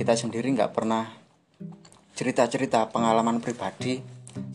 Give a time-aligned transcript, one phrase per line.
[0.00, 1.12] kita sendiri nggak pernah
[2.16, 4.00] cerita-cerita pengalaman pribadi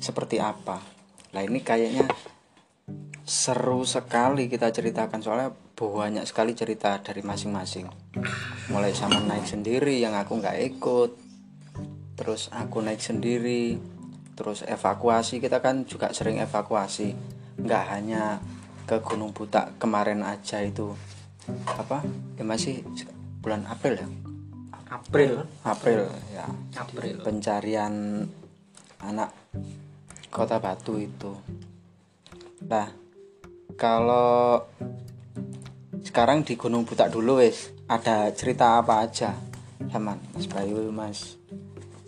[0.01, 0.81] seperti apa.
[1.37, 2.09] Lah ini kayaknya
[3.21, 7.85] seru sekali kita ceritakan soalnya banyak sekali cerita dari masing-masing.
[8.73, 11.11] Mulai sama naik sendiri yang aku nggak ikut
[12.17, 13.77] terus aku naik sendiri
[14.33, 15.37] terus evakuasi.
[15.37, 17.13] Kita kan juga sering evakuasi
[17.61, 18.41] nggak hanya
[18.89, 20.89] ke Gunung Buta kemarin aja itu.
[21.69, 22.01] Apa?
[22.33, 22.81] Ya masih
[23.45, 24.09] bulan April ya
[24.89, 25.45] April.
[25.65, 26.45] April ya.
[26.77, 27.21] April.
[27.25, 28.25] Pencarian
[29.01, 29.33] anak
[30.29, 31.33] kota Batu itu.
[32.69, 32.89] Nah
[33.75, 34.61] kalau
[36.05, 39.33] sekarang di Gunung Butak dulu wes ada cerita apa aja?
[39.89, 41.37] Sama Mas Bayu Mas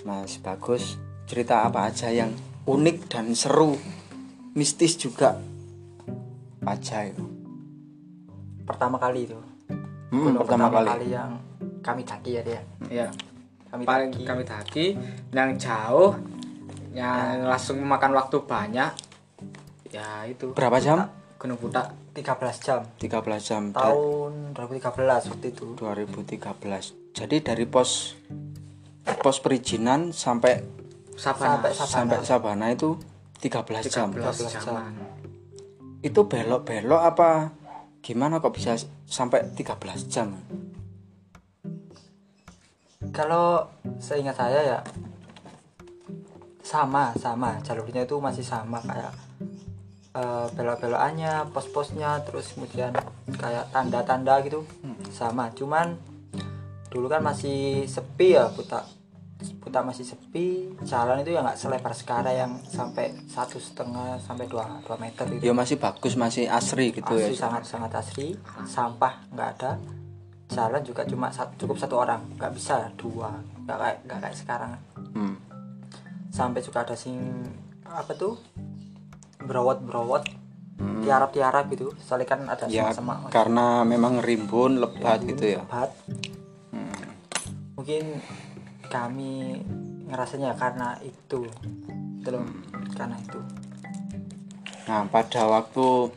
[0.06, 0.98] Mas Bagus
[1.28, 2.32] cerita apa aja yang
[2.66, 3.76] unik dan seru
[4.54, 5.38] mistis juga?
[6.68, 7.38] Aja itu
[8.68, 9.40] pertama kali itu.
[10.12, 11.16] Hmm, Gunung pertama kali.
[11.16, 11.40] yang
[11.88, 12.62] kami daki ya dia.
[12.92, 13.08] Ya
[13.72, 14.86] kami paling daki kami daki
[15.32, 16.12] yang jauh
[16.92, 18.92] yang langsung memakan waktu banyak
[19.88, 20.52] ya itu.
[20.52, 21.08] Berapa jam?
[21.40, 22.80] Gunung Butak 13 jam.
[23.00, 25.68] 13 jam tahun 2013 waktu itu.
[25.80, 28.20] 2013 jadi dari pos
[29.24, 30.60] pos perizinan sampai
[31.16, 31.64] Sabana.
[31.64, 31.88] Sampai Sabana.
[31.88, 33.00] sampai Sabana itu
[33.40, 34.12] 13 jam.
[34.12, 34.62] 13 jam.
[34.68, 34.94] jaman.
[36.06, 37.50] itu belok-belok apa
[38.06, 38.78] gimana kok bisa
[39.10, 40.38] sampai 13 jam
[43.18, 43.66] kalau
[43.98, 44.80] seingat saya ya
[46.62, 47.58] sama sama.
[47.66, 49.14] Jalurnya itu masih sama kayak
[50.14, 52.94] eh, belok-belokannya pos-posnya terus kemudian
[53.42, 54.62] kayak tanda-tanda gitu
[55.10, 55.50] sama.
[55.58, 55.98] Cuman
[56.94, 58.86] dulu kan masih sepi ya putak
[59.62, 60.78] putak masih sepi.
[60.86, 65.42] Jalan itu ya nggak selebar sekarang yang sampai satu setengah sampai dua dua meter gitu.
[65.42, 68.38] Ya masih bagus masih asri gitu asri ya sangat sangat asri.
[68.66, 69.72] Sampah nggak ada
[70.48, 73.36] jalan juga cuma cukup satu orang nggak bisa dua
[73.68, 74.72] nggak kayak nggak kayak sekarang.
[75.14, 75.36] Hmm.
[76.32, 77.18] sampai juga ada sing
[77.88, 78.38] apa tuh
[79.42, 80.24] berowot berowot
[81.02, 85.60] tiarap tiarap gitu soalnya kan ada ya sama sama karena memang rimbun lebat gitu ya?
[85.66, 85.90] Lebat.
[86.70, 87.02] Hmm.
[87.74, 88.22] mungkin
[88.88, 89.64] kami
[90.08, 91.50] ngerasanya karena itu
[92.22, 92.44] itu loh
[92.96, 93.40] karena itu.
[94.88, 96.12] Nah pada waktu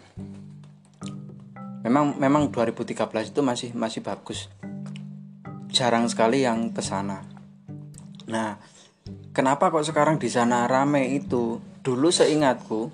[1.81, 4.53] memang memang 2013 itu masih masih bagus.
[5.73, 7.25] Jarang sekali yang ke sana.
[8.29, 8.61] Nah
[9.33, 11.63] kenapa kok sekarang di sana rame itu?
[11.81, 12.93] Dulu seingatku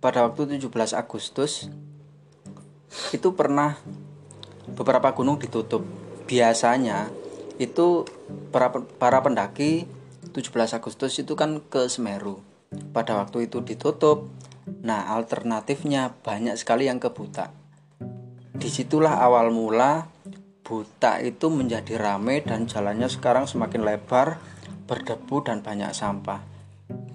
[0.00, 1.68] pada waktu 17 Agustus
[3.12, 3.76] itu pernah
[4.72, 5.84] beberapa gunung ditutup.
[6.24, 7.12] Biasanya
[7.60, 8.08] itu
[8.48, 9.84] para para pendaki
[10.32, 12.40] 17 Agustus itu kan ke Semeru.
[12.96, 14.32] Pada waktu itu ditutup.
[14.84, 17.57] Nah alternatifnya banyak sekali yang ke Buta
[18.54, 20.18] di situlah awal mula
[20.68, 24.36] Buta itu menjadi rame dan jalannya sekarang semakin lebar
[24.84, 26.44] berdebu dan banyak sampah.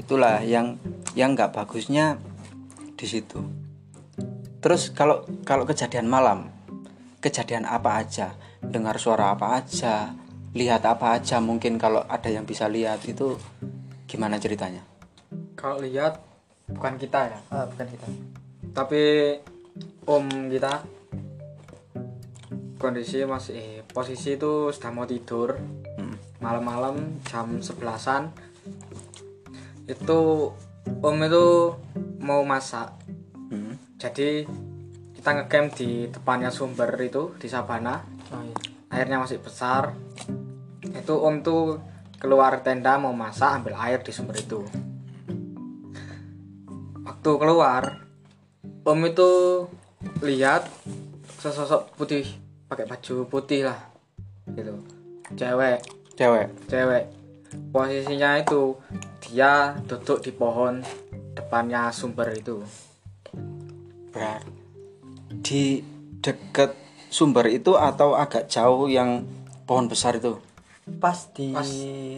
[0.02, 0.82] Itulah yang
[1.14, 2.18] yang nggak bagusnya
[2.98, 3.46] di situ.
[4.58, 6.50] Terus kalau kalau kejadian malam
[7.22, 8.34] kejadian apa aja?
[8.58, 10.18] Dengar suara apa aja?
[10.58, 13.38] Lihat apa aja mungkin kalau ada yang bisa lihat itu
[14.10, 14.82] gimana ceritanya?
[15.54, 16.18] Kalau lihat
[16.74, 17.40] bukan kita ya.
[17.54, 18.06] Ah, bukan kita.
[18.74, 19.02] Tapi
[20.10, 20.82] om kita
[22.84, 25.56] kondisi masih eh, posisi itu sudah mau tidur.
[25.96, 26.20] Hmm.
[26.44, 28.36] malam-malam jam sebelasan.
[29.88, 30.52] Itu
[31.00, 31.72] om itu
[32.20, 32.92] mau masak.
[33.48, 33.80] Hmm.
[34.02, 34.44] jadi
[35.16, 38.04] kita ngecamp di depannya sumber itu di Sabana.
[38.36, 38.56] Oh, iya.
[38.92, 39.96] airnya masih besar.
[40.84, 41.80] Itu om tuh
[42.20, 44.60] keluar tenda mau masak ambil air di sumber itu.
[47.08, 48.04] Waktu keluar
[48.84, 49.32] om itu
[50.20, 50.68] lihat
[51.40, 52.43] sesosok putih
[52.74, 53.80] pakai baju putih lah
[54.50, 54.74] gitu
[55.34, 55.80] cewek
[56.14, 57.04] cewek cewek
[57.70, 58.74] posisinya itu
[59.22, 59.54] dia
[59.84, 60.82] duduk di pohon
[61.32, 62.66] depannya sumber itu
[64.10, 64.42] berat
[65.40, 65.82] di
[66.20, 66.74] deket
[67.08, 69.26] sumber itu atau agak jauh yang
[69.64, 70.38] pohon besar itu
[71.00, 71.64] pas di Pas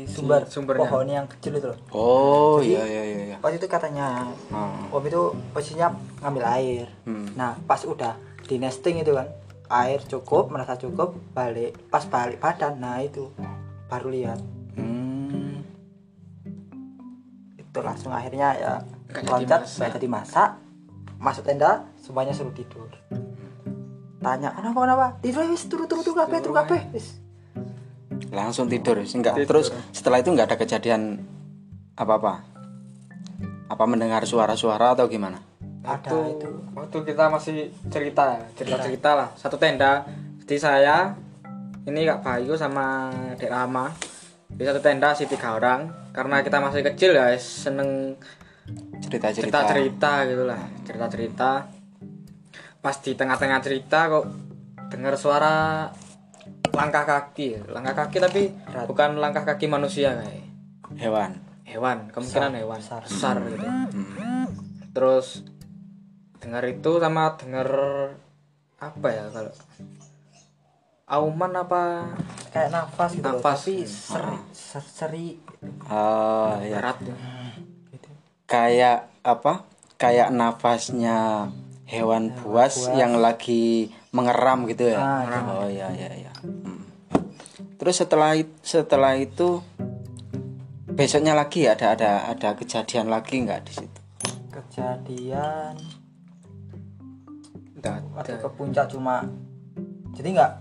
[0.09, 0.81] sumber di sumbernya.
[0.81, 3.37] pohon yang kecil itu loh oh Jadi- iya iya iya iya.
[3.37, 4.89] pas itu katanya Ah.
[4.89, 5.21] om itu
[5.53, 7.29] posisinya ngambil air Hmm.
[7.35, 9.29] nah pas udah di nesting itu kan
[9.69, 12.77] air cukup merasa cukup balik pas balik badan.
[12.77, 13.31] Nah itu
[13.89, 14.39] baru lihat.
[14.75, 15.63] Hmm.
[17.55, 18.73] itu langsung akhirnya ya
[19.11, 19.77] jadi loncat masak.
[19.79, 20.49] nggak jadi masak.
[21.15, 22.87] Masuk tenda semuanya suruh tidur.
[24.19, 25.05] Tanya kenapa kenapa?
[25.23, 27.19] Tidur wis turu turu turu kape turu kape wis.
[28.31, 29.63] Langsung tidur sih enggak Tidur.
[29.63, 31.23] terus setelah itu nggak ada kejadian
[31.95, 32.33] apa apa
[33.71, 35.41] apa mendengar suara-suara atau gimana
[35.85, 36.49] ada waktu itu.
[36.73, 39.29] waktu kita masih cerita cerita cerita lah.
[39.37, 40.03] Satu tenda.
[40.43, 41.13] Jadi saya
[41.85, 43.93] ini Kak Bayu sama Dek Rama.
[44.49, 46.11] Di satu tenda sih tiga orang.
[46.11, 48.17] Karena kita masih kecil ya seneng
[48.99, 49.61] cerita-cerita.
[49.61, 50.61] cerita-cerita gitu lah.
[50.83, 51.51] Cerita-cerita.
[52.81, 54.25] Pas di tengah-tengah cerita kok
[54.89, 55.89] dengar suara
[56.73, 57.69] langkah kaki.
[57.69, 58.43] Langkah kaki tapi
[58.89, 60.45] bukan langkah kaki manusia kayak
[60.97, 61.31] hewan.
[61.65, 62.79] Hewan kemungkinan hewan.
[62.81, 63.01] Besar.
[63.05, 63.65] besar gitu
[64.95, 65.43] terus
[66.37, 67.69] dengar itu sama dengar
[68.77, 69.53] apa ya kalau
[71.05, 71.81] auman apa
[72.49, 73.59] kayak nafas gitu Nafas.
[73.61, 75.27] tapi seri, ser- seri.
[75.85, 77.15] Oh ya berat ya.
[77.93, 78.09] gitu.
[78.45, 79.65] Kayak apa?
[79.95, 81.49] Kayak nafasnya
[81.85, 84.99] hewan buas, yang lagi mengeram gitu ya?
[84.99, 86.81] Ah, oh ya ya ya Hmm.
[87.77, 89.61] terus setelah setelah itu
[90.87, 94.01] besoknya lagi ada ada ada kejadian lagi nggak di situ?
[94.49, 95.75] Kejadian
[98.11, 98.41] Waktu ada.
[98.41, 99.15] ke puncak cuma
[100.11, 100.51] jadi nggak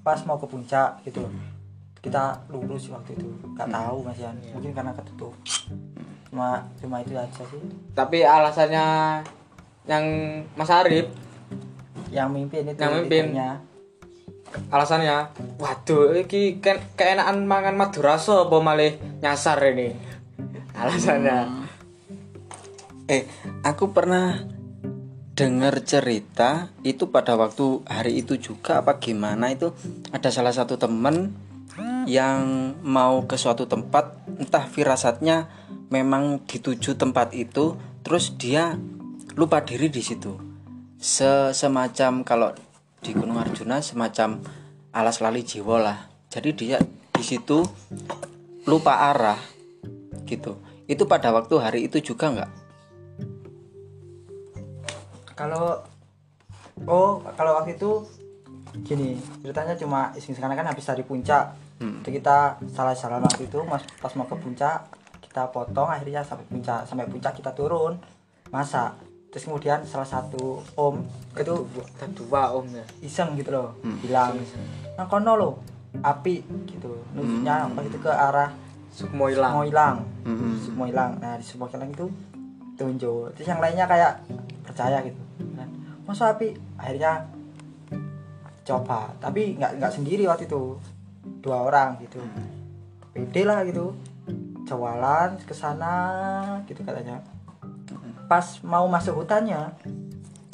[0.00, 1.26] pas mau ke puncak gitu.
[1.98, 3.28] Kita lurus waktu itu.
[3.52, 4.36] Nggak tahu mas Yan.
[4.50, 5.36] Mungkin karena ketutup.
[6.26, 7.60] Cuma cuma itu aja sih.
[7.90, 8.86] Tapi alasannya
[9.84, 10.04] yang
[10.54, 11.10] Mas Arif?
[12.08, 13.24] Yang mimpin itu Yang mimpin.
[13.28, 13.50] leadernya.
[14.66, 19.94] alasannya waduh iki kan keenakan mangan madu rasa apa malih nyasar ini?
[20.74, 21.70] Alasannya.
[23.06, 23.26] Eh
[23.62, 24.42] aku pernah
[25.40, 29.72] dengar cerita itu pada waktu hari itu juga apa gimana itu?
[30.12, 31.32] Ada salah satu temen
[32.04, 35.48] yang mau ke suatu tempat entah firasatnya
[35.88, 38.76] memang dituju tempat itu terus dia
[39.32, 40.36] lupa diri di situ.
[41.00, 42.52] Se semacam kalau
[43.00, 44.44] di Gunung Arjuna semacam
[44.92, 45.98] alas lali jiwa lah.
[46.28, 46.76] Jadi dia
[47.16, 47.64] di situ
[48.68, 49.40] lupa arah
[50.28, 50.60] gitu.
[50.84, 52.59] Itu pada waktu hari itu juga nggak
[55.40, 55.80] kalau
[56.84, 58.04] oh kalau waktu itu
[58.84, 61.56] gini ceritanya cuma iseng karena kan habis dari puncak.
[61.80, 64.84] Jadi kita salah salah waktu itu mas pas mau ke puncak
[65.24, 66.84] kita potong akhirnya sampai puncak.
[66.84, 67.96] Sampai puncak kita turun
[68.52, 69.00] masak.
[69.32, 71.00] Terus kemudian salah satu om
[71.32, 71.56] itu
[72.12, 72.84] dua om ya?
[73.00, 74.36] iseng gitu loh bilang
[75.00, 75.50] nah kono lo
[76.04, 77.00] api gitu.
[77.16, 78.52] Nunjuknya apa itu ke arah
[78.90, 80.04] Sukmo hilang mau hilang
[80.60, 82.10] semua hilang nah di semua hilang itu
[82.76, 83.32] tunjuk.
[83.38, 84.20] Terus yang lainnya kayak
[84.66, 85.68] percaya gitu kan
[86.04, 86.54] masa api?
[86.76, 87.26] Akhirnya
[88.64, 90.78] coba tapi nggak nggak sendiri waktu itu.
[91.40, 92.20] Dua orang gitu.
[93.12, 93.92] Pede lah gitu.
[94.68, 95.94] Jawalan ke sana
[96.68, 97.20] gitu katanya.
[98.30, 99.74] Pas mau masuk hutannya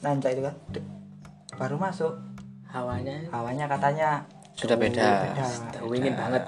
[0.01, 0.85] nanjak itu kan dek,
[1.61, 2.15] baru masuk.
[2.73, 3.29] Hawanya?
[3.33, 4.25] Hawanya katanya
[4.57, 5.37] sudah beda.
[5.37, 5.47] beda
[5.85, 6.45] wingin banget.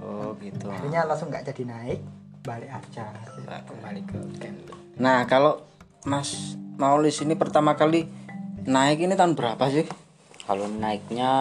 [0.00, 0.72] Oh gitu.
[0.72, 2.00] Akhirnya langsung nggak jadi naik
[2.48, 3.12] balik aja.
[3.44, 5.62] Kembali ke camp nah kalau
[6.02, 8.06] Mas Maulis ini pertama kali
[8.62, 9.82] naik ini tahun berapa sih
[10.46, 11.32] Kalau naiknya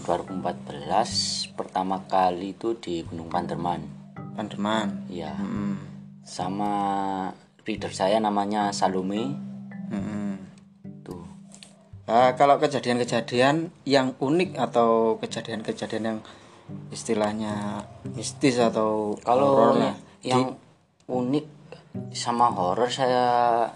[0.00, 3.84] 2014 pertama kali itu di Gunung Panderman.
[4.32, 5.36] Pandeman Ya.
[5.36, 5.76] Hmm.
[6.24, 6.72] Sama
[7.68, 9.36] reader saya namanya Salome.
[9.92, 10.40] Hmm.
[11.04, 11.20] Tuh.
[12.08, 16.18] Nah, kalau kejadian-kejadian yang unik atau kejadian-kejadian yang
[16.88, 17.84] istilahnya
[18.16, 19.76] mistis atau Kalau
[20.24, 20.56] yang
[21.12, 21.46] unik
[22.16, 23.68] sama horor saya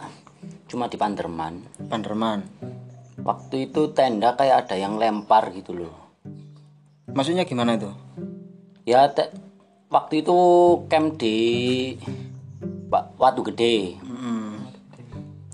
[0.66, 1.60] cuma di Panderman.
[1.86, 2.40] Panderman
[3.22, 5.94] Waktu itu tenda kayak ada yang lempar gitu loh.
[7.08, 7.92] maksudnya gimana itu
[8.82, 9.30] Ya te-
[9.86, 10.36] waktu itu
[10.88, 11.36] camp di
[12.88, 13.94] Wa- Watu Gede.
[14.00, 14.66] Hmm.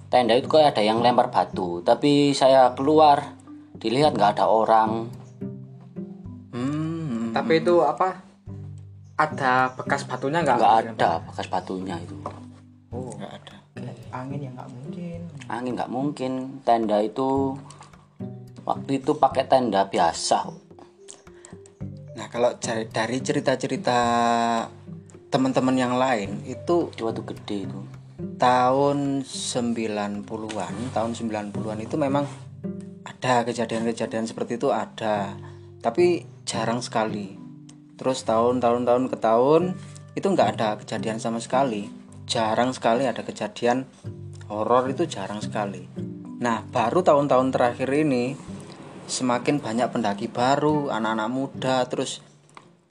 [0.08, 3.36] Tenda itu kayak ada yang lempar batu, tapi saya keluar
[3.76, 5.12] dilihat nggak ada orang.
[6.48, 7.30] Hmm.
[7.30, 8.24] tapi itu apa
[9.14, 12.16] ada bekas batunya nggak nggak ada bekas batunya itu
[12.88, 13.56] oh nggak ada
[14.12, 15.18] angin ya nggak mungkin.
[15.48, 16.32] Angin nggak mungkin.
[16.64, 17.56] Tenda itu
[18.64, 20.48] waktu itu pakai tenda biasa.
[22.18, 23.98] Nah kalau cari- dari cerita-cerita
[25.28, 27.80] teman-teman yang lain itu di waktu gede itu.
[28.38, 32.26] tahun 90-an, tahun 90-an itu memang
[33.06, 35.38] ada kejadian-kejadian seperti itu ada,
[35.78, 37.38] tapi jarang sekali.
[37.98, 39.62] Terus tahun-tahun tahun ke tahun
[40.14, 41.90] itu nggak ada kejadian sama sekali.
[42.28, 43.88] Jarang sekali ada kejadian
[44.52, 45.88] horor itu jarang sekali.
[46.44, 48.36] Nah, baru tahun-tahun terakhir ini
[49.08, 52.20] semakin banyak pendaki baru, anak-anak muda, terus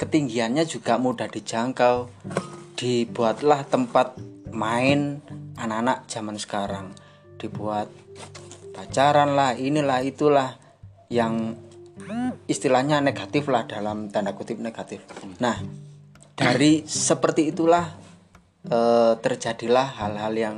[0.01, 2.09] ketinggiannya juga mudah dijangkau.
[2.73, 4.17] Dibuatlah tempat
[4.49, 5.21] main
[5.53, 6.97] anak-anak zaman sekarang.
[7.37, 7.93] Dibuat
[8.73, 10.57] pacaran lah, inilah itulah
[11.13, 11.53] yang
[12.49, 15.05] istilahnya negatif lah dalam tanda kutip negatif.
[15.37, 15.61] Nah,
[16.33, 18.06] dari seperti itulah
[18.65, 20.55] eh, terjadilah hal-hal yang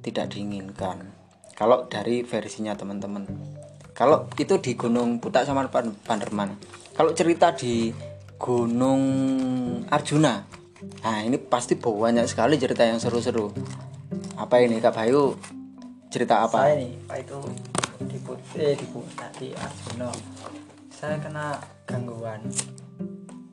[0.00, 1.08] tidak diinginkan.
[1.52, 3.24] Kalau dari versinya teman-teman.
[3.92, 6.56] kalau itu di Gunung Butak sama Pan- Panderman
[6.96, 7.92] kalau cerita di
[8.40, 9.02] Gunung
[9.92, 10.40] Arjuna
[11.04, 13.52] nah ini pasti banyak sekali cerita yang seru-seru
[14.40, 15.36] apa ini Kak Bayu
[16.08, 17.38] cerita apa saya nih pak itu
[18.08, 19.04] di put eh di put
[19.36, 20.08] di Arjuna
[20.88, 22.40] saya kena gangguan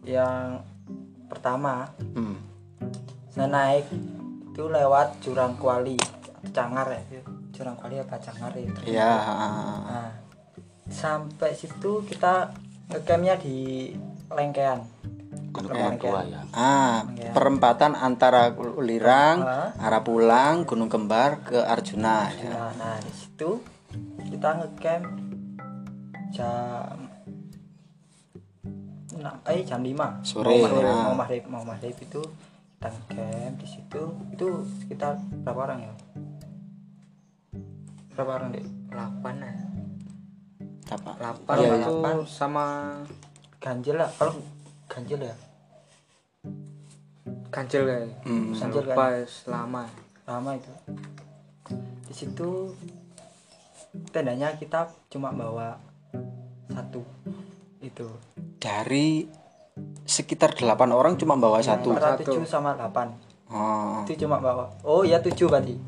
[0.07, 0.63] yang
[1.27, 2.39] pertama Hmm.
[3.37, 3.85] Saya naik
[4.49, 5.93] itu lewat jurang kuali
[6.49, 7.21] cangar ya itu.
[7.53, 8.79] jurang kuali apa cangar ya itu.
[8.89, 9.13] Iya.
[9.85, 10.09] nah
[10.89, 12.49] sampai situ kita
[12.89, 13.93] ngecampnya di
[14.33, 14.81] lengkean
[15.53, 16.25] Gunung Lengkean.
[16.29, 16.41] Ya.
[16.53, 17.01] Ah,
[17.33, 19.73] perempatan antara Lirang, Ah.
[19.81, 22.29] arah pulang, Gunung Kembar ke Arjuna.
[22.29, 22.45] ya.
[22.53, 23.57] Nah, nah di situ
[24.29, 25.05] kita ngecamp
[26.29, 27.09] jam
[29.17, 31.01] nah, eh jam 5 Sore, mau maghrib, nah.
[31.09, 32.21] mau maghrib mau maghrib itu
[32.77, 35.93] kita ngecamp di situ itu sekitar berapa orang ya?
[38.13, 39.53] Berapa orang deh 8 ya
[40.87, 41.09] Apa?
[41.41, 42.15] 8 Iya, itu delapan.
[42.23, 42.65] sama
[43.57, 44.07] ganjil lah.
[44.13, 44.37] Kalau
[44.85, 45.35] ganjil ya?
[47.49, 48.53] Ganjil kayak Hmm.
[48.53, 49.83] Saya Ganjil lupa selama.
[50.23, 50.71] Lama itu.
[52.05, 52.71] Di situ
[54.09, 55.75] tendanya kita cuma bawa
[56.69, 57.01] satu
[57.79, 58.07] itu.
[58.57, 59.25] Dari
[60.03, 61.91] sekitar delapan orang cuma bawa satu.
[61.91, 62.31] antara Satu.
[62.31, 63.11] tujuh sama delapan
[63.47, 65.79] Oh, itu cuma bawa oh iya tujuh berarti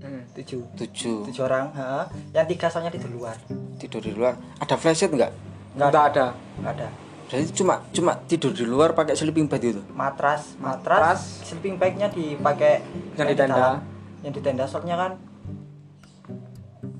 [0.00, 0.22] hmm.
[0.32, 1.26] tujuh tujuh.
[1.26, 2.06] tujuh orang ha.
[2.30, 3.34] yang tiga soalnya di luar
[3.74, 4.38] Tidur di luar.
[4.56, 5.32] Ada flashlight nggak?
[5.74, 6.26] nggak Nggak ada ada
[6.56, 6.88] nggak ada
[7.24, 9.82] Jadi cuma cuma tidur di luar pakai sleeping bag itu.
[9.90, 11.00] matras Matras.
[11.00, 13.54] matras sleeping bagnya dipakai Yang di tenda.
[13.54, 13.76] dalam.
[14.20, 15.12] yang di tenda soalnya kan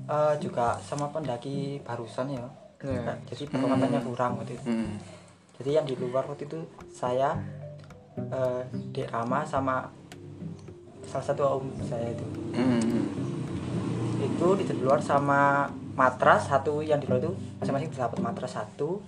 [0.05, 2.45] eh, juga sama pendaki barusan ya
[2.77, 3.17] Iya.
[3.25, 4.93] jadi perlengkapannya kurang waktu itu Hmm.
[5.59, 6.59] Jadi yang di luar waktu itu
[6.91, 7.35] saya
[8.17, 9.87] eh, Dek Rama sama
[11.05, 13.07] salah satu om saya itu Hmm, hmm.
[14.23, 19.03] itu di luar sama matras satu yang di luar itu masing-masing dapat matras satu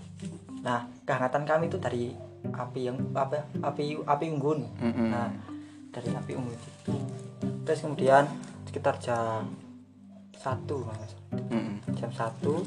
[0.60, 2.12] nah kehangatan kami itu dari
[2.52, 5.08] api yang apa api api unggun Mm-mm.
[5.12, 5.32] nah
[5.96, 6.96] dari api unggun itu
[7.64, 8.28] terus kemudian
[8.68, 9.48] sekitar jam
[10.36, 11.12] satu Mas.
[11.52, 11.80] Hmm.
[11.96, 12.64] jam satu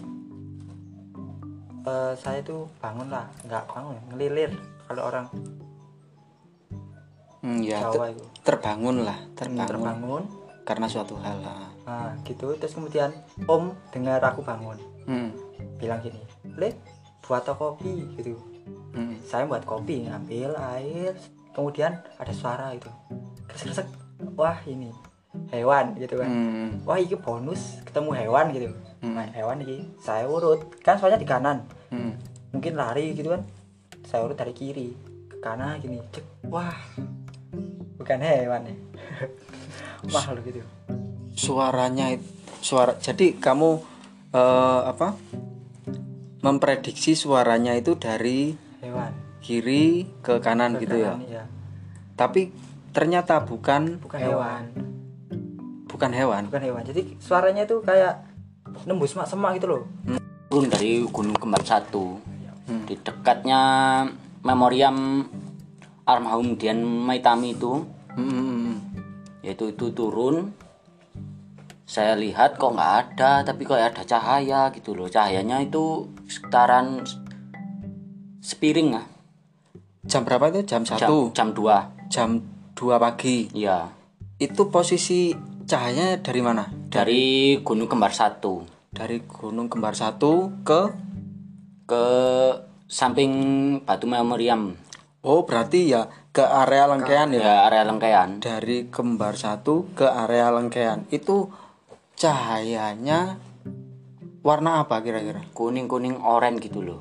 [1.83, 4.51] eh, saya itu bangun lah nggak bangun ngelilir
[4.85, 5.27] kalau orang
[7.41, 10.23] Hmm, ya Jawa itu terbangun lah, terbangun, terbangun
[10.61, 11.41] karena suatu hal.
[11.41, 11.73] lah.
[11.81, 13.11] nah gitu terus kemudian
[13.47, 15.33] om dengar aku bangun Hmm.
[15.75, 16.21] bilang gini
[16.55, 16.77] le
[17.21, 18.37] buat kopi gitu
[18.93, 19.17] Hmm.
[19.25, 21.17] saya buat kopi ngambil air
[21.51, 22.87] kemudian ada suara itu
[23.49, 23.89] kesek
[24.37, 24.93] wah ini
[25.49, 26.71] hewan gitu kan Hmm.
[26.85, 28.69] wah ini bonus ketemu hewan gitu
[29.01, 29.17] Hmm.
[29.17, 32.15] nah, hewan ini saya urut kan soalnya di kanan Hmm.
[32.51, 33.43] mungkin lari gitu kan
[34.03, 34.93] saya urut dari kiri
[35.27, 36.77] ke kanan gini cek wah
[37.97, 38.75] bukan hewan ya
[40.15, 40.61] makhluk gitu
[41.33, 42.13] Suaranya
[42.61, 43.81] suara jadi kamu
[44.31, 45.17] eh, apa?
[46.41, 51.17] Memprediksi suaranya itu dari hewan kiri ke kanan Ke gitu ya.
[51.17, 51.45] kanan, iya.
[52.15, 52.53] Tapi
[52.91, 54.63] ternyata bukan bukan hewan
[55.87, 56.43] bukan hewan.
[56.47, 58.30] bukan hewan jadi suaranya itu kayak
[58.85, 59.83] nembus semak semak gitu loh.
[60.51, 62.31] Turun dari Gunung Kembar satu.
[62.71, 62.87] Hmm.
[62.87, 63.63] di dekatnya
[64.47, 65.27] memoriam
[66.07, 67.83] almarhum Dian Maitami itu.
[68.15, 68.79] Hmm,
[69.43, 70.55] yaitu itu turun.
[71.83, 75.11] Saya lihat kok nggak ada tapi kok ada cahaya gitu loh.
[75.11, 77.03] Cahayanya itu sekitaran
[78.39, 79.07] sepiring lah.
[80.07, 80.63] Jam berapa itu?
[80.63, 82.29] Jam jam satu, jam 2 jam
[82.79, 83.51] 2 pagi.
[83.51, 83.91] ya
[84.39, 85.35] Itu posisi
[85.71, 86.67] cahayanya dari mana?
[86.91, 90.91] dari Gunung Kembar satu Dari Gunung Kembar satu ke
[91.87, 92.05] ke
[92.91, 93.31] samping
[93.87, 94.75] Batu Memoriam
[95.23, 97.39] Oh, berarti ya ke area Lengkean ya.
[97.39, 101.07] ya area Lengkean Dari Kembar satu ke area Lengkean.
[101.15, 101.55] Itu
[102.19, 103.39] cahayanya
[104.43, 105.47] warna apa kira-kira?
[105.55, 106.99] kuning kuning oranye gitu loh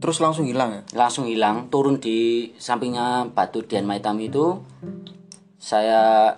[0.00, 0.82] Terus langsung hilang ya?
[0.96, 4.64] langsung hilang turun di sampingnya batu Dian Maitami itu
[5.60, 6.32] saya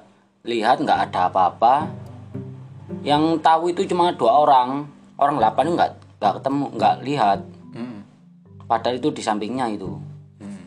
[0.47, 1.91] lihat nggak ada apa-apa
[3.03, 4.87] yang tahu itu cuma dua orang
[5.19, 5.91] orang delapan nggak
[6.23, 7.41] nggak ketemu nggak lihat
[7.76, 8.00] Hmm.
[8.65, 9.91] padahal itu di sampingnya itu
[10.41, 10.65] Hmm.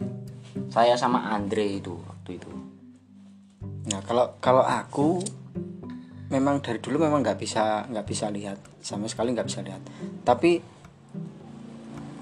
[0.70, 2.60] saya sama Andre itu waktu itu
[3.90, 5.18] Nah, kalau kalau aku
[6.30, 9.82] memang dari dulu memang nggak bisa nggak bisa lihat sama sekali nggak bisa lihat.
[10.22, 10.62] Tapi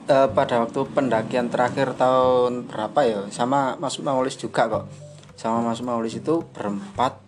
[0.08, 4.86] eh, pada waktu pendakian terakhir tahun berapa ya sama Mas Maulis juga kok.
[5.36, 7.20] Sama Mas Maulis itu berempat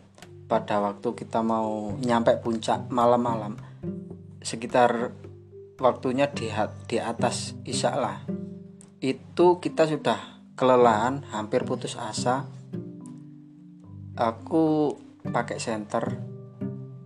[0.49, 3.53] pada waktu kita mau nyampe puncak malam-malam
[4.41, 5.13] sekitar
[5.77, 6.49] waktunya di
[6.89, 8.17] di atas Isya lah.
[8.99, 12.49] Itu kita sudah kelelahan, hampir putus asa.
[14.17, 16.17] Aku pakai senter.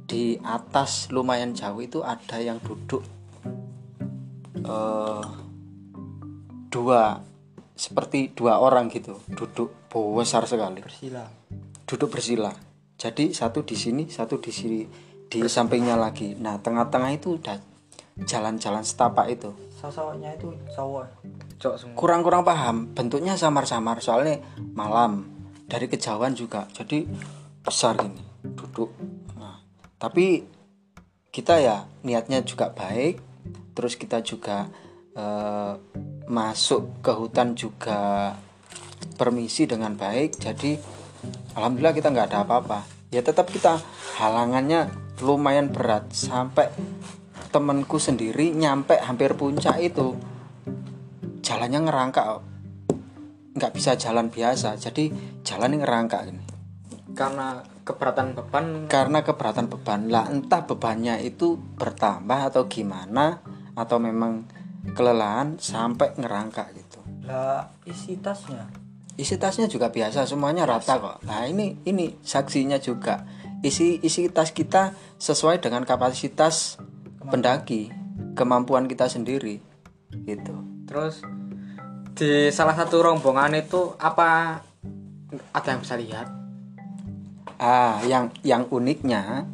[0.04, 3.02] Di atas lumayan jauh itu ada yang duduk
[4.62, 5.26] eh,
[6.70, 7.18] dua
[7.74, 10.86] seperti dua orang gitu duduk besar sekali.
[10.86, 11.26] Bersila.
[11.90, 12.54] Duduk bersila
[13.04, 14.88] jadi satu di sini satu di sini
[15.28, 16.40] di sampingnya lagi.
[16.40, 17.60] Nah tengah-tengah itu udah
[18.24, 19.52] jalan-jalan setapak itu.
[19.76, 21.12] Sosoknya itu semua.
[22.00, 22.96] Kurang-kurang paham.
[22.96, 24.40] Bentuknya samar-samar soalnya
[24.72, 25.28] malam.
[25.68, 26.72] Dari kejauhan juga.
[26.72, 27.04] Jadi
[27.60, 28.96] besar gini duduk.
[29.36, 29.60] Nah,
[30.00, 30.48] tapi
[31.28, 33.20] kita ya niatnya juga baik.
[33.76, 34.72] Terus kita juga
[35.12, 35.74] eh,
[36.32, 38.32] masuk ke hutan juga
[39.20, 40.40] permisi dengan baik.
[40.40, 41.03] Jadi
[41.54, 42.86] alhamdulillah kita nggak ada apa-apa.
[43.14, 43.78] Ya tetap kita
[44.18, 44.90] halangannya
[45.22, 46.10] lumayan berat.
[46.12, 46.70] Sampai
[47.54, 50.18] temanku sendiri nyampe hampir puncak itu
[51.46, 52.26] jalannya ngerangkak.
[52.28, 52.44] Oh.
[53.54, 55.14] nggak bisa jalan biasa jadi
[55.46, 56.42] jalan ngerangkak ini.
[57.14, 58.90] Karena keberatan beban?
[58.90, 60.10] Karena keberatan beban.
[60.10, 63.46] Lah entah bebannya itu bertambah atau gimana
[63.78, 64.50] atau memang
[64.98, 67.00] kelelahan sampai ngerangkak gitu.
[67.30, 68.83] Lah isi tasnya
[69.14, 71.18] isi tasnya juga biasa semuanya rata kok.
[71.26, 73.26] Nah ini ini saksinya juga.
[73.64, 76.82] Isi isi tas kita sesuai dengan kapasitas
[77.24, 77.94] pendaki
[78.34, 79.62] kemampuan kita sendiri
[80.26, 80.56] gitu.
[80.90, 81.22] Terus
[82.14, 84.62] di salah satu rombongan itu apa
[85.54, 86.28] ada yang bisa lihat?
[87.62, 89.48] Ah, yang yang uniknya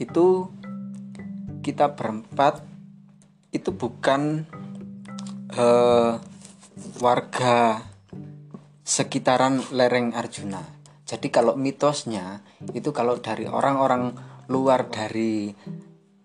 [0.00, 0.48] itu
[1.60, 2.64] kita berempat
[3.52, 4.46] itu bukan
[5.52, 6.12] eh,
[7.02, 7.89] warga
[8.90, 10.66] sekitaran lereng Arjuna.
[11.06, 12.42] Jadi kalau mitosnya
[12.74, 14.10] itu kalau dari orang-orang
[14.50, 15.54] luar dari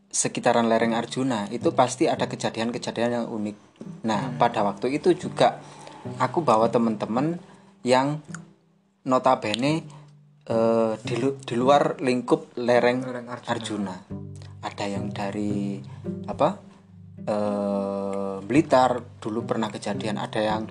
[0.10, 3.58] sekitaran lereng Arjuna itu pasti ada kejadian-kejadian yang unik.
[4.10, 5.62] Nah, pada waktu itu juga
[6.18, 7.38] aku bawa teman-teman
[7.86, 8.26] yang
[9.06, 9.86] notabene
[10.50, 13.54] eh, di, di luar lingkup lereng Lereng Arjuna.
[13.54, 13.96] Arjuna.
[14.66, 15.78] Ada yang dari
[16.26, 16.50] apa?
[17.26, 20.70] eh Blitar dulu pernah kejadian, ada yang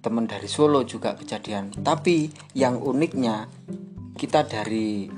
[0.00, 1.76] teman dari Solo juga kejadian.
[1.84, 3.46] Tapi yang uniknya
[4.16, 5.08] kita dari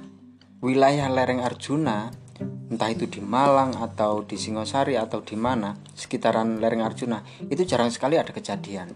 [0.62, 2.10] wilayah lereng Arjuna
[2.42, 7.90] entah itu di Malang atau di Singosari atau di mana sekitaran lereng Arjuna itu jarang
[7.94, 8.90] sekali ada kejadian.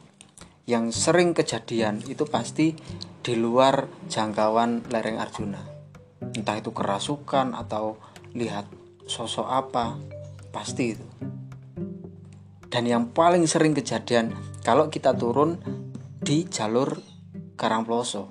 [0.67, 2.75] Yang sering kejadian itu pasti
[3.23, 5.63] di luar jangkauan lereng Arjuna.
[6.35, 8.03] Entah itu kerasukan atau
[8.35, 8.67] lihat
[9.07, 9.95] sosok apa
[10.51, 11.07] pasti itu
[12.71, 14.35] dan yang paling sering kejadian
[14.67, 15.59] kalau kita turun
[16.19, 16.99] di jalur
[17.57, 18.29] Karangploso.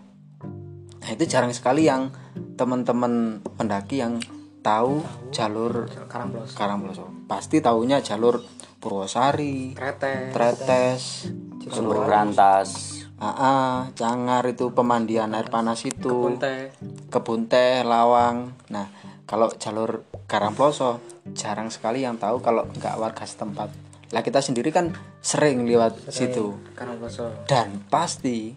[1.01, 2.13] Nah itu jarang sekali yang
[2.59, 4.21] teman-teman pendaki yang
[4.65, 7.05] tahu jalur Karangplos Karangploso.
[7.29, 8.41] Pasti tahunya jalur
[8.81, 11.29] Purwosari Krete Tretes
[11.69, 13.01] Sumber berantas.
[13.15, 16.35] AA, Cangar itu pemandian air panas itu.
[16.35, 16.75] Punte
[17.07, 18.53] kebun teh, lawang.
[18.69, 18.91] Nah,
[19.23, 20.99] kalau jalur Karangploso
[21.33, 23.84] jarang sekali yang tahu kalau nggak warga setempat.
[24.07, 28.53] Lah kita sendiri kan sering lewat situ Karangploso dan pasti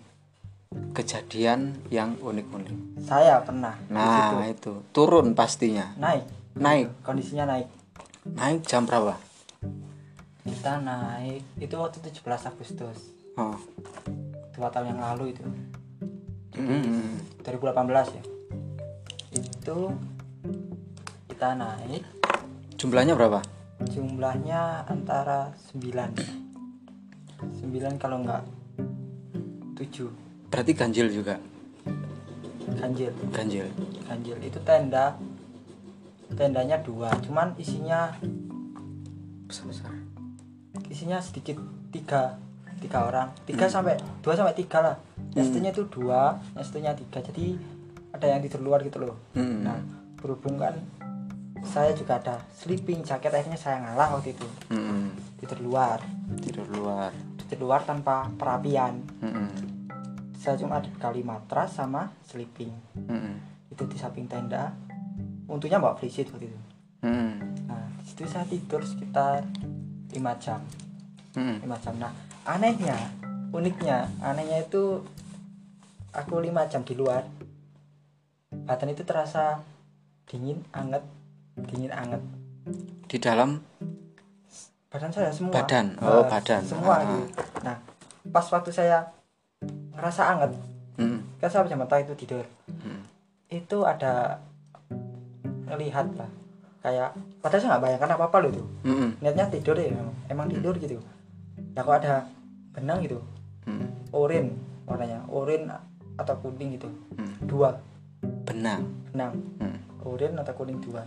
[0.93, 3.01] kejadian yang unik-unik.
[3.01, 5.97] saya pernah Nah, itu turun pastinya.
[5.97, 7.69] naik Naik, kondisinya naik
[8.27, 9.17] naik jam berapa?
[10.45, 12.99] kita naik itu waktu 17 Agustus
[13.35, 13.57] Oh.
[14.53, 15.45] dua tahun yang lalu itu
[16.53, 17.23] Mm.
[17.41, 18.23] 2018 ya
[19.31, 19.79] itu
[21.29, 22.03] kita naik
[22.75, 23.39] Jumlahnya berapa?
[23.89, 26.13] Jumlahnya antara 9
[27.41, 28.45] 9 kalau enggak
[29.77, 31.37] 7 Berarti ganjil juga.
[32.79, 33.13] ganjil.
[33.33, 33.67] Ganjil.
[34.09, 34.37] ganjil.
[34.41, 35.17] Itu tenda.
[36.33, 38.13] Tendanya dua cuman isinya
[39.49, 39.93] besar-besar.
[40.89, 41.61] isinya sedikit
[41.93, 42.41] tiga
[42.81, 43.29] tiga orang.
[43.45, 44.97] Tiga sampai dua sampai tiga lah.
[45.37, 47.21] Yang satunya itu dua yang satunya tiga.
[47.21, 47.61] Jadi
[48.13, 49.17] ada yang tidur luar gitu loh.
[49.37, 49.69] Hmm.
[49.69, 49.77] nah
[50.19, 50.75] berhubung kan
[51.65, 55.13] saya juga ada sleeping jaket akhirnya saya ngalah waktu itu Mm-mm.
[55.39, 55.99] tidur luar
[56.39, 57.11] Tidur luar.
[57.49, 59.49] tidur luar tanpa perapian Mm-mm.
[60.35, 62.73] saya cuma dibekali matras sama sleeping
[63.09, 63.35] Mm-mm.
[63.71, 64.73] itu di samping tenda
[65.49, 66.61] untungnya bawa free sheet waktu itu
[67.05, 67.67] Mm-mm.
[67.67, 69.45] nah di situ saya tidur sekitar
[70.13, 70.61] 5 jam
[71.37, 71.65] Mm-mm.
[71.65, 72.13] 5 jam nah
[72.45, 72.97] anehnya
[73.49, 75.05] uniknya anehnya itu
[76.13, 77.25] aku 5 jam di luar
[78.49, 79.61] badan itu terasa
[80.29, 81.01] dingin anget
[81.67, 82.23] dingin anget
[83.09, 83.59] Di dalam
[84.89, 85.87] badan saya semua Badan.
[85.99, 86.63] Oh, Eh, badan.
[86.63, 87.05] semua Ah.
[87.05, 87.25] gitu.
[87.63, 87.77] nah
[88.29, 89.05] pas waktu saya
[89.93, 90.53] ngerasa anget
[90.97, 91.21] Mm.
[91.39, 93.01] kan saya jam mata itu tidur Mm.
[93.51, 94.43] itu ada
[95.65, 96.31] ngelihat lah
[96.79, 99.11] kayak padahal saya nggak bayangkan apa apa loh itu Mm-mm.
[99.19, 100.97] niatnya tidur ya emang, emang tidur gitu
[101.69, 102.27] ya kok ada
[102.73, 103.19] benang gitu
[103.65, 103.89] Mm.
[104.11, 104.47] orin
[104.85, 105.69] warnanya orin
[106.17, 107.35] atau kuning gitu Mm.
[107.45, 107.77] dua
[108.43, 108.83] Benang.
[109.07, 109.79] benang Mm.
[110.03, 111.05] orin atau kuning dua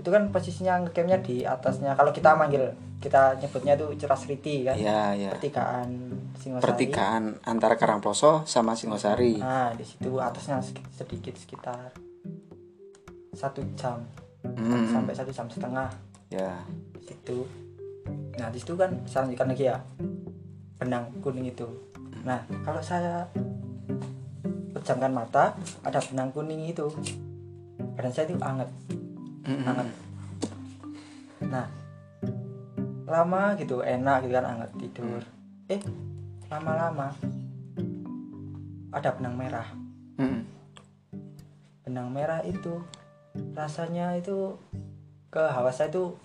[0.00, 1.94] itu kan posisinya ngecampnya di atasnya.
[1.94, 4.78] Kalau kita manggil kita nyebutnya itu Curasriti kan?
[4.78, 5.90] Ya ya pertigaan
[6.38, 6.66] Singosari.
[6.66, 9.42] Pertigaan antara Karangploso sama Singosari.
[9.42, 10.62] Nah di situ atasnya
[10.94, 11.90] sedikit sekitar
[13.34, 13.98] satu jam.
[14.42, 14.90] Hmm.
[14.90, 15.86] sampai satu jam setengah.
[16.26, 16.66] Ya.
[16.98, 17.46] Di situ.
[18.38, 19.78] Nah di situ kan saya lanjutkan lagi ya.
[20.82, 21.66] Benang kuning itu.
[22.26, 23.26] Nah kalau saya
[24.74, 25.54] pejamkan mata
[25.86, 26.90] ada benang kuning itu.
[27.94, 28.66] Badan saya itu anget
[29.46, 29.88] Anget
[31.42, 31.66] nah
[33.12, 35.22] lama gitu enak gitu kan anget tidur.
[35.68, 35.82] Eh
[36.48, 37.12] lama-lama
[38.92, 39.68] ada benang merah.
[40.16, 40.44] Mm-mm.
[41.82, 42.80] benang merah itu
[43.52, 44.56] rasanya itu
[45.32, 46.16] ke hawa saya itu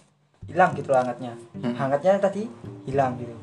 [0.48, 1.34] hilang gitu loh hangatnya.
[1.60, 1.76] Hmm.
[1.76, 2.48] hangatnya tadi
[2.88, 3.36] hilang gitu.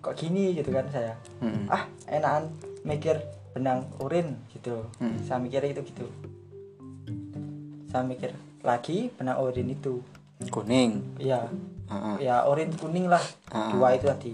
[0.00, 1.12] Kok gini gitu kan saya.
[1.44, 1.68] Mm-mm.
[1.68, 2.48] ah enakan
[2.88, 3.20] mikir
[3.52, 4.80] benang urin gitu.
[4.96, 5.20] Hmm.
[5.28, 6.06] saya mikirnya itu gitu.
[7.90, 10.00] Saya mikir lagi benang urin itu
[10.46, 11.44] kuning ya
[11.86, 12.16] Heeh.
[12.22, 13.68] ya orin kuning lah Ah.
[13.70, 14.32] dua itu tadi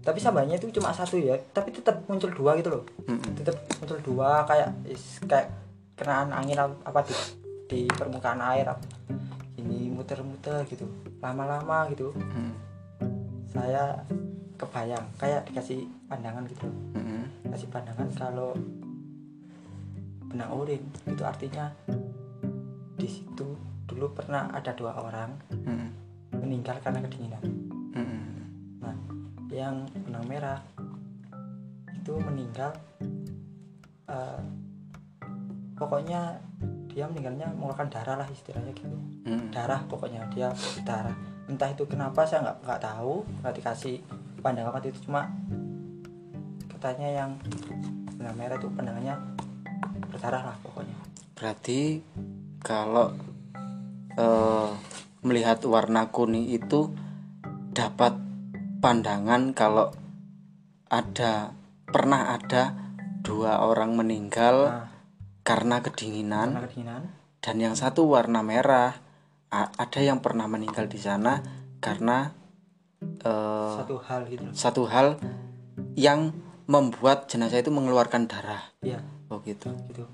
[0.00, 3.34] tapi sambalnya itu cuma satu ya tapi tetap muncul dua gitu loh Mm-mm.
[3.34, 5.46] tetap muncul dua kayak is- kayak
[5.94, 7.14] kenaan angin ap- apa di
[7.64, 8.82] di permukaan air apa.
[9.54, 10.82] ini muter-muter gitu
[11.18, 12.52] lama-lama gitu Mm.
[13.46, 13.94] saya
[14.56, 16.74] kebayang kayak dikasih pandangan gitu loh.
[16.94, 17.22] Mm-mm.
[17.48, 18.50] kasih pandangan kalau
[20.24, 21.70] benang urin itu artinya
[22.96, 23.56] di situ
[23.88, 25.88] dulu pernah ada dua orang Mm-mm.
[26.38, 27.42] meninggal karena kedinginan
[27.92, 28.24] Mm-mm.
[28.80, 28.96] Nah,
[29.52, 30.60] yang benang merah
[31.92, 32.72] itu meninggal
[34.08, 34.40] eh,
[35.76, 36.40] pokoknya
[36.92, 38.88] dia meninggalnya mengeluarkan darah lah istilahnya gitu
[39.28, 39.52] Mm-mm.
[39.52, 41.16] darah pokoknya dia berdarah
[41.48, 43.96] entah itu kenapa saya nggak nggak tahu nggak dikasih
[44.40, 45.30] pandangan waktu itu cuma
[46.70, 47.30] katanya yang
[48.18, 49.14] benang merah itu pandangannya
[50.10, 51.02] berdarah lah pokoknya
[51.42, 51.98] Berarti
[52.62, 53.12] kalau
[54.16, 54.70] eh,
[55.26, 56.94] melihat warna kuning itu
[57.74, 58.16] dapat
[58.80, 59.90] pandangan kalau
[60.88, 61.54] ada
[61.90, 62.74] pernah ada
[63.22, 64.92] dua orang meninggal nah
[65.42, 66.54] karena kedinginan.
[66.54, 67.02] Karena kedinginan.
[67.42, 68.94] Dan yang satu warna merah.
[69.52, 71.44] A- ada yang pernah meninggal di sana
[71.76, 72.32] karena
[73.20, 74.48] eh, satu hal gitu.
[74.56, 75.20] satu hal
[75.92, 76.32] yang
[76.64, 78.72] membuat jenazah itu mengeluarkan darah.
[78.80, 79.68] ya Oh gitu.
[79.92, 80.08] gitu.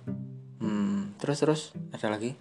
[0.58, 2.32] Hmm, terus terus ada lagi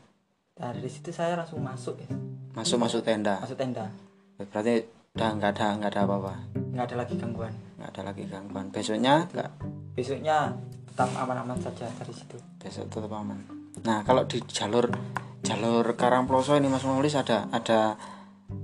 [0.56, 2.10] nah, dari situ saya langsung masuk ya
[2.54, 3.38] masuk masuk tenda.
[3.42, 3.90] masuk tenda
[4.38, 6.34] Berarti udah nggak ada nggak ada apa-apa,
[6.78, 8.66] nggak ada lagi gangguan nggak ada lagi gangguan.
[8.70, 9.50] Besoknya nggak
[9.94, 10.38] besoknya
[10.86, 13.42] tetap aman-aman saja dari situ besok tetap aman.
[13.82, 14.86] Nah kalau di jalur
[15.42, 17.98] jalur Karangploso ini Mas Maulis ada ada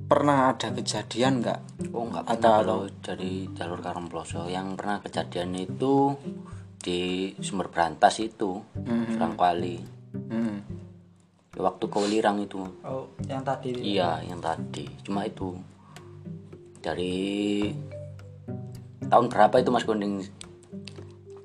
[0.05, 1.89] pernah ada kejadian nggak?
[1.89, 6.13] Oh nggak Atau- pernah kalau dari jalur Karangploso yang pernah kejadian itu
[6.77, 9.17] di Sumber Berantas itu Mhm.
[9.17, 9.75] Serangkali
[10.13, 10.61] Hmm.
[11.53, 15.57] waktu ke Welirang itu oh yang tadi iya yang tadi cuma itu
[16.79, 17.69] dari
[19.03, 20.25] tahun berapa itu Mas Gonding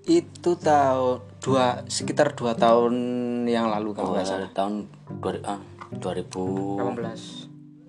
[0.02, 2.96] Itu tahun dua sekitar dua tahun
[3.44, 4.40] yang lalu kalau oh, nggak salah.
[4.40, 4.74] dari tahun
[5.20, 5.60] dua- ah,
[5.92, 7.48] 2000 18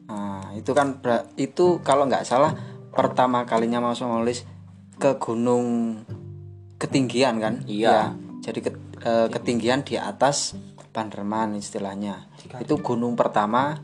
[0.10, 1.00] Nah, itu kan
[1.38, 2.52] itu kalau nggak salah
[2.92, 4.44] pertama kalinya Mas Maulis
[4.98, 6.02] ke gunung
[6.76, 7.64] ketinggian kan?
[7.64, 7.88] Iya.
[7.88, 8.02] Ya,
[8.42, 12.28] jadi ke- eh, ketinggian di atas Panderman istilahnya.
[12.58, 13.78] Itu gunung pertama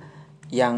[0.53, 0.77] yang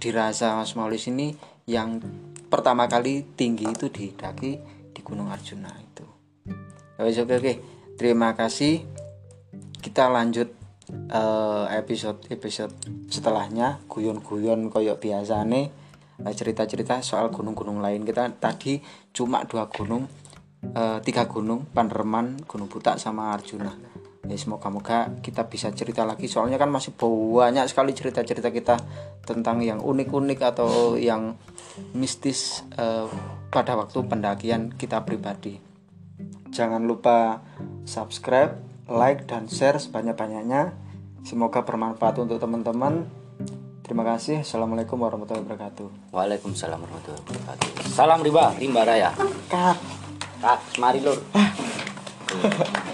[0.00, 1.36] dirasa Mas Maulis ini
[1.68, 2.00] yang
[2.48, 4.60] pertama kali tinggi itu didaki
[4.92, 6.06] di Gunung Arjuna itu.
[7.00, 7.54] Ya wis, oke oke.
[7.96, 8.84] Terima kasih.
[9.82, 10.52] Kita lanjut
[10.92, 12.74] eh, episode episode
[13.08, 15.60] setelahnya guyon-guyon koyok biasane
[16.22, 18.78] eh, cerita-cerita soal gunung-gunung lain kita tadi
[19.10, 20.06] cuma dua gunung
[20.62, 26.54] eh, tiga gunung Panderman Gunung Butak sama Arjuna ya semoga-moga kita bisa cerita lagi soalnya
[26.54, 28.76] kan masih banyak sekali cerita-cerita kita
[29.26, 31.34] tentang yang unik-unik atau yang
[31.96, 33.06] mistis eh,
[33.50, 35.58] pada waktu pendakian kita pribadi
[36.52, 37.40] Jangan lupa
[37.88, 40.76] subscribe, like, dan share sebanyak-banyaknya.
[41.24, 43.08] Semoga bermanfaat untuk teman-teman.
[43.80, 44.44] Terima kasih.
[44.44, 46.12] Assalamualaikum warahmatullahi wabarakatuh.
[46.12, 49.12] Waalaikumsalam warahmatullahi wabarakatuh salam riba rimba raya
[49.52, 49.76] Kat.
[50.40, 51.20] kak semari lur